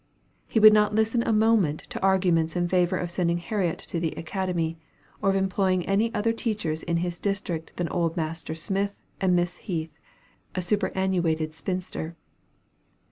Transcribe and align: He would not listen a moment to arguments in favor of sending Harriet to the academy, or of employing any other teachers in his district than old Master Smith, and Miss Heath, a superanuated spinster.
He 0.47 0.59
would 0.59 0.73
not 0.73 0.95
listen 0.95 1.21
a 1.21 1.31
moment 1.31 1.81
to 1.91 2.01
arguments 2.01 2.55
in 2.55 2.67
favor 2.67 2.97
of 2.97 3.11
sending 3.11 3.37
Harriet 3.37 3.77
to 3.85 3.99
the 3.99 4.13
academy, 4.13 4.79
or 5.21 5.29
of 5.29 5.35
employing 5.35 5.85
any 5.85 6.11
other 6.11 6.33
teachers 6.33 6.81
in 6.81 6.97
his 7.05 7.19
district 7.19 7.77
than 7.77 7.87
old 7.89 8.17
Master 8.17 8.55
Smith, 8.55 8.95
and 9.21 9.35
Miss 9.35 9.57
Heath, 9.57 9.99
a 10.55 10.61
superanuated 10.63 11.53
spinster. 11.53 12.15